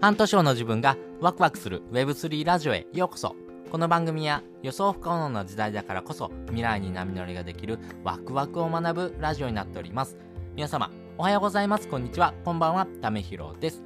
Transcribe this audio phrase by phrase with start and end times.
[0.00, 3.36] 半年後の自分がワクワクする Web3 ラジオへようこそ。
[3.70, 10.16] この番組は予想不可能な時代だからこそ未来に波乗りができるワクワクを学ぶラジオになっております。
[10.56, 11.86] 皆様おはようございます。
[11.86, 12.32] こんにちは。
[12.46, 12.86] こんばんは。
[13.02, 13.82] ためひろです。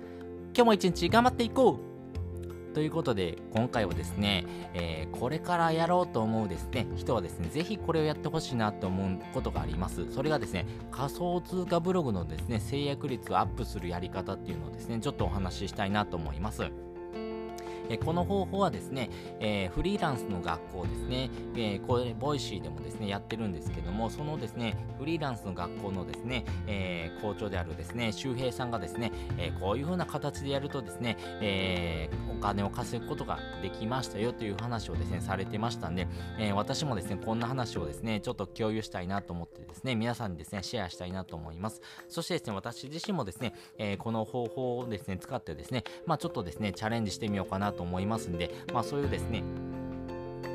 [0.54, 1.93] 今日も一日頑張っていこう。
[2.74, 10.12] ということで、今回はですね、えー、これからやろうと思うですね、人はですね、ぜひこれをやってほしいなと思うことがあります。
[10.12, 16.64] それがですね、仮想通貨ブログのですね、制約率をアップするやり方っていうのをですね、ちょっとお話ししたいなと思います。
[17.88, 19.10] えこの方法はですね、
[19.40, 32.08] えー、フリーランスの学校ですね、えー、これ、 Voicy でもですね、やってるんですけども、そのですね、フリーランスの学校のですね、えー、校長であるですね、周平さんがですね、えこういう風な形でやるとですね、え
[32.44, 36.06] 金を稼ぐことができましたよという話をですね、されてましたんで、
[36.38, 41.80] え私もですね、こんな話をですね、ちょっと共有したいなと思ってですね、皆さんにですね、シェアしたいなと思います。
[42.08, 49.42] そしてですね、私自身もですね、えこの方法をですね、使ってですね、まあちょっとですね、チャレンジしてみようかなと思いますんで、まあ、そういうですね、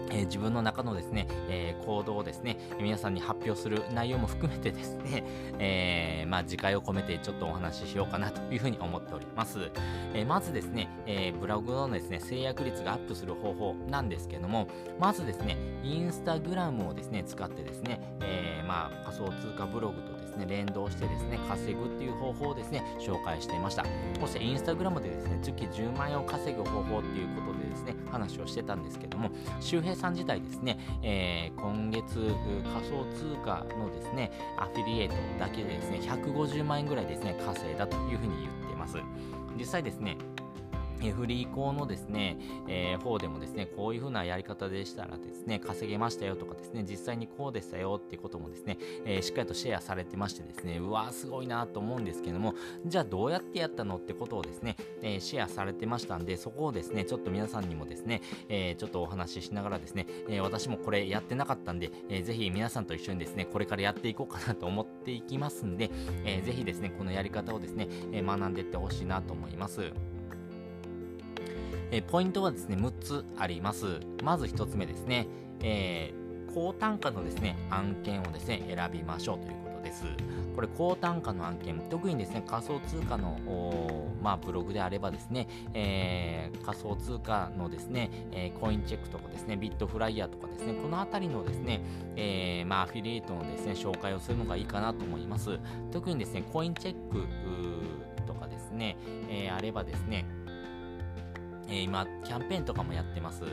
[0.09, 5.23] えー、自分の中のですね、えー、行動をですね、皆さんに発表する内容も含めてですね、
[5.59, 9.71] えー、まあ、次回を込めてちょっとお話ししようかなというふうに思っております。
[10.13, 14.67] えまずですね、えブログのですね、制約率がアップする方法なんですけども、
[14.99, 23.83] まずですね、インスタグラムをですね、使ってですね、えまあ、仮想通貨ブログとですね、連動してですね、稼ぐっていう方法をですね、紹介していました。
[24.19, 32.34] そしてインスタグラムでですね、月10万円を稼ぐ方法っていうことでですね、話をしてたんですけども、周平さん自体ですね、えー、今月
[32.73, 38.97] 仮想通貨のですね、アフィリエイトだけでですね、150万円ぐらいですね、稼いだというふうに言ってます。
[39.58, 40.17] 実際ですね、
[41.08, 52.53] フリー校のですね、えー、方でもですね、こういう風なやり方でしたらですね、稼げましたよとかですね、実際にこうでしたよっていうこともですね、えー、しっかりとシェアされてましてですね、うわーすごいなと思うんですけども、
[52.86, 65.90] じゃあどうやってやったのってことをですね、えー、シェアされてましたんで、そこをですね、ちょっと皆さんにもですね、えちょっとお話ししながらですね、え私もこれやってなかったんで、えー、ぜひ皆さんと一緒にですね、これからやっていこうかなと思っていきますんで、
[66.25, 69.91] えー、ぜひですね、このやり方をですね、え学んでいってほしいなと思います。
[71.91, 74.00] えポイントはですね、6つあります。
[74.23, 75.27] まず1つ目ですね、
[75.61, 80.03] えー、高単価のですね、案件をですね、選びましょうということです。
[80.55, 83.39] これ、高単価の案件、特にですね、仮想通貨の、
[84.22, 91.81] まあ、ブログであればですね、えー、仮想通貨のですね、えー、コインチェックとかですね、ビットフライヤーとかですね、このあたりのですね、
[92.16, 95.59] え、まあ、アフィリエイトのですね、紹介をするのがいいかなと思います。
[95.91, 97.25] 特にですね、コインチェック
[98.28, 98.97] とかですね、
[99.29, 100.25] えあればですね、
[101.69, 103.44] えー、今、キャンペーンとかもやってます。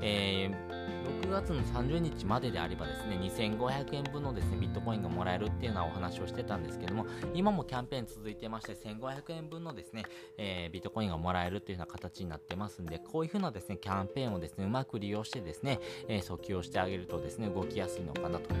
[0.00, 0.90] えー、
[1.22, 10.04] 6月の30日までであればですね、2500円分のですね、ビットコインがもらえるっていうようなお話をしてたんですけども、今もキャンペーン続いてまして、1500円分のですね、
[10.36, 15.78] えー、ビットコインがもらえるっていうような形になってますんで、こういうふうなですね、キャンペーンをですね、うまく利用してですね、
[16.08, 18.54] えー、訴求をしてあげるとですね、動きやすいのかなというとこ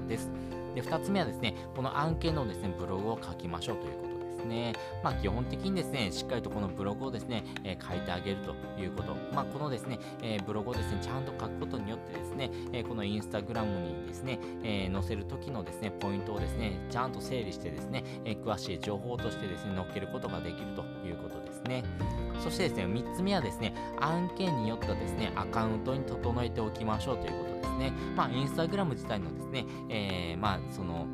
[0.00, 0.28] ろです。
[0.74, 4.05] で、2つ目はですね、この案件のですね、ブログを書きましょうということ
[4.46, 9.14] ね、まあ、基本的にですね、しっかりとこのブログをですね、えー、書いてあげるということ。
[9.34, 21.84] まあ、このですね、えー、ブログをですね、ちゃんと書くことによってですね、えー、このインスタグラムにですね、え載せる時のですね、ポイントをですね、ちゃんと整理してですね、え詳しい情報としてですね、載っけることができるということですね。
[22.40, 27.92] そしてですね、3つ目はですね、案件によったですね、アカウントに整えておきましょうということですね。
[28.14, 31.06] まあ、インスタグラム自体のですね、えまあ、その、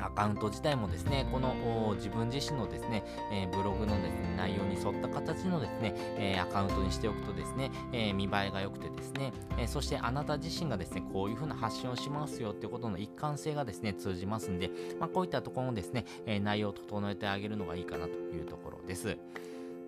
[0.00, 14.70] アカウント自体もですね、この自分自身のですね、えー、ブログのですね、内容に沿った形のですね、えー、アカウントにしておくとですね、えー、見栄えが良くてですね、えそしてあなた自身がですね、こういう風な発信をしますよっていうことの一貫性がですね、通じますんで、
[15.00, 19.16] まあ、こういったところのですね、え内容を整えてあげるのがいいかなというところです。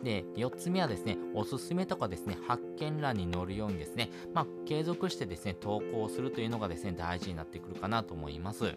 [0.02, 8.76] で、4つ目はですね、おすすめとかですね、発見欄に載るようにですね、まあ、継続してですね、投稿するというのがですね、大事になってくるかなと思います。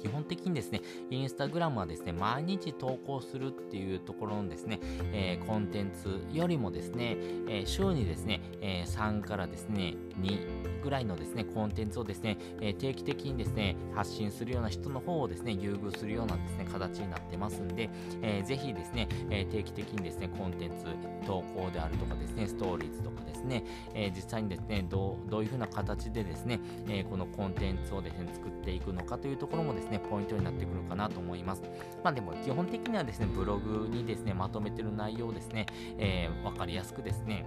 [0.00, 0.80] 基本的にですね、
[1.10, 4.80] インスタグラムはですね、毎日投稿するっていうところのですね、
[5.12, 7.16] えー、コンテンツよりもですね、
[7.48, 17.90] えー、週にですね、えー、3からですね、2ぐらいのですね、コンテンツをですね、え定期的にですね、発信するような人の方をですね、優遇するようなですね、形になってますんで、
[18.22, 20.86] えー、ぜひですね、え定期的にですね、コンテンツ、
[21.26, 23.64] 投稿であるとかですね、ストーリーズとかですね、
[23.94, 31.62] え実際にですね、どうどういうふうな形でですね、えこのコンテンツをですね、作っていくのかというところもですね、ね、ポイントになってくるかなと思います。
[32.02, 35.66] まあでも基本的にはですね、ブログにですね、まとめてる内容をですね、
[35.98, 37.46] えー、わかりやすくですね、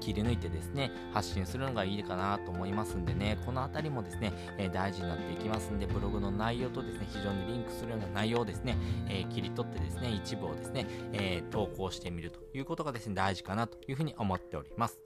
[0.00, 8.76] 切り抜いてですね、発信するのがいいかなと思いますんでね、このあたりもですね、えー、大事になっていきますんで、ブログの内容とですね、非常にリンクするような内容をですね、
[9.08, 14.98] えー、切り取ってですね、一部をですね、え投稿してみるということがですね、大事かなというふうに思っております。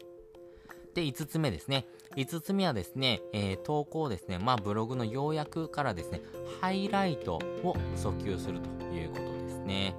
[0.95, 1.87] で、5つ目ですね。
[2.17, 6.21] 5つ目はですね、えー、投稿ですね、まあ、ブログの要約からですね、
[6.61, 9.95] ハイライトを訴求するということですね。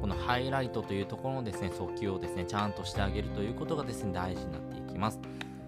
[0.00, 5.20] このハイライトというところのですね、訴求をですね、ちゃんとしてあげるということがですね、大事になっていきます。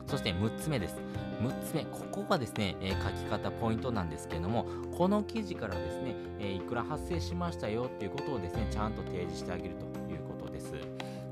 [0.07, 0.97] そして6つ目です。
[1.41, 10.75] 6つ目、ここがですね、えー、書き方ポイントなんですけれども、この記事からですね、えー、いくら発生しましたよっていうことをですね、ちゃんと提示してあげるということです。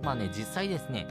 [0.02, 1.06] まあね、実際ですね、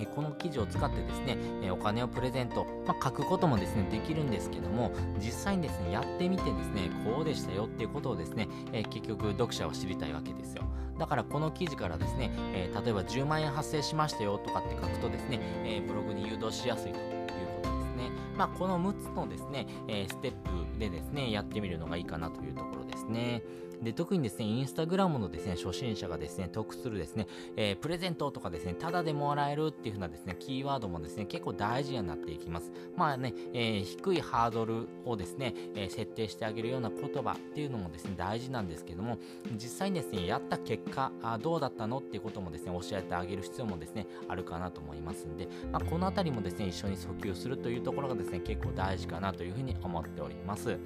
[0.00, 10.64] えこの記事を使ってですね、えお金をプレゼント、まあ、書くこともですね、できるんですけども、実際にですね、やってみてですね、こうでしたよっていうことをですね、え結局読者は知りたいわけですよ。
[10.98, 17.26] だからこの記事からですね、え例えば10万円発生しましたよとかって書くとですね、えブログに誘導しやすいという
[17.62, 18.10] ことですね。
[18.36, 23.42] まあ、この6つのですね、えステップでですね、やってみるのがいいかなというところですね。
[23.82, 27.26] で、特にですね、インスタグラムのですね、初心者がですね、得するですね、
[27.56, 32.70] えー、プレゼントとかですね、ただでもらえるっていう風なですね、キーワードもですね、結構大事になっていきます。
[32.96, 39.18] まあね、えー、低いハードルをですね、えー、設定してあげるような言葉っていうのもですね、大事なんですけども、
[39.52, 50.78] 実際にですね、やった結果、あどうだったのっていうこともですね、教えてあげる必要もですね、あるかなと思いますんで、まあ、このあたりもですね、一緒に訴求するというところがですね、結構大事かなというふうに思っております。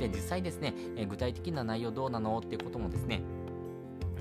[0.00, 2.38] で、実際ですね、え具体的な内容どうなの？
[2.38, 3.22] っていうこともですね、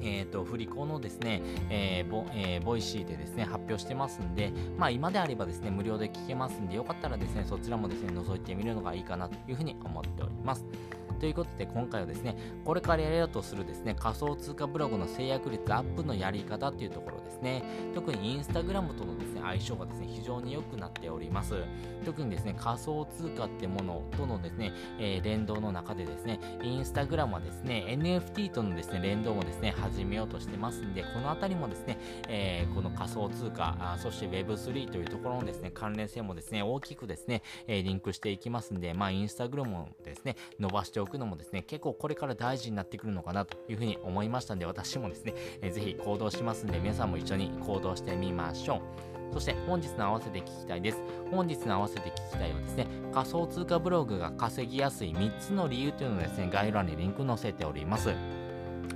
[0.01, 10.65] えーと、振り子のですね、えーボえー、 Voicy でですね、発表してますんで、まあ今であればですね、無料で聞けますんで、よかったらですね、そちらもですね、覗いてみるのがいいかなというふうに思っております。
[11.19, 21.55] ということで今回はですね、これからやろうとするですね、仮想通貨ブログの成約率アップのやり方というところですね、特にインスタグラムとのですね、相性がですね、非常に良くなっております。
[22.05, 31.97] 特にですね、仮想通貨ってものとのですね、えー、連動の中でですね、インスタグラムはですね、NFT とのですね、連動もですね、始めようとしてますんで、このあたりもですね、
[32.27, 49.17] えー、この仮想通貨、あそして Web3 というところのですね、関連性もですね、大きくですね、え、リンクしていきますんで、まあ、インスタグラムもですね、伸ばしておくのもですね、結構これから大事になってくるのかなというふうに思いましたんで、私もですね、えー、ぜひ行動しますんで、皆さんも一緒に行動してみましょう。
[49.33, 51.01] そして本日の合わせて聞きたいです。
[51.31, 58.09] 本日の合わせて聞きたいはですね、仮想通貨ブログが稼ぎやすい3つの理由というのをですね、概要欄にリンク載せております。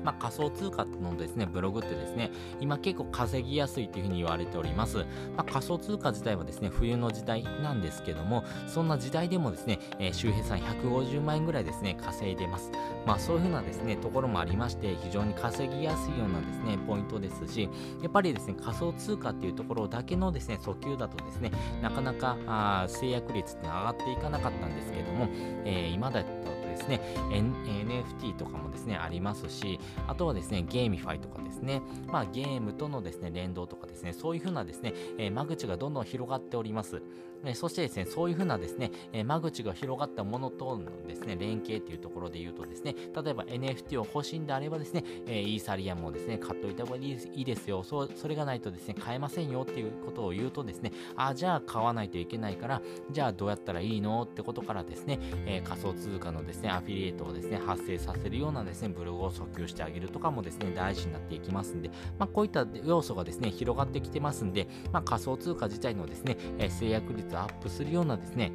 [0.03, 4.98] まあ、仮想通貨のですね、ブログってですね、今結構稼ぎやすいというふうに言われております。
[4.98, 5.03] ま
[5.38, 12.71] あ、仮想通貨自体はですね、冬の時代なんですけども、そんな時代でもですね、えー、周平さん150万円ぐらいですね、稼いでます。
[13.06, 17.69] まあ、そういうふうなですね、ところもありまして、非常に稼ぎやすいようなですね、ポイントですし、
[18.01, 21.51] やっぱりですね、仮想通貨っていうところだけのですね、訴求だとですね、
[21.81, 25.27] なかなか成約率って上がっていかなかったんですけども、
[25.65, 26.40] えー、今だと
[26.81, 27.01] ですね、
[27.31, 37.01] N、NFT とかもですね、ありますし、あとはですね、 GameFi とかですね、まあゲームとのですね、連動とかですね、そういうふうなですね、えー、間口がどんどん広がっております。
[37.44, 47.84] えそしてですね、そういうふうなですね、え間口が広がったものとのですね、連携というところで言うとですね、例えば NFT を欲しいんであればですね、えイーサリアムをですね、買っといた方がいいですよ。
[47.84, 68.51] そう、それがないとですね、買えませんよっていうことを言うとですね、あ、じゃあ買わないといけないから、じゃあどうやったらいいのってことからですね、え仮想通貨のですね、アフィリエイトをですね、発生させるようなですね、ブログを訴求してあげるとかもですね、大事になっていきますんで、まあ、こういった要素がですね、広がってきてますんで、まあ、仮想通貨自体のですね、え制約率をアップするようなですね、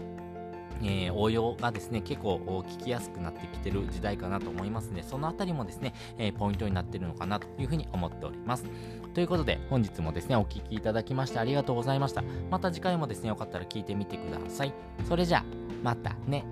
[0.83, 2.37] えー、応用がですね、結構
[2.69, 8.65] 聞きやすくなってきてる時代かなと思いますので、そのあたりもですね、えー、ポイントになってるのかなというふうに思っております。
[9.15, 12.23] ということで、本日もですね、お聴きいただきましてありがとうございました。
[12.51, 14.75] また次回もですね、よかったら聞いてみてください。
[15.09, 15.45] それじゃあ、
[15.83, 16.45] またね。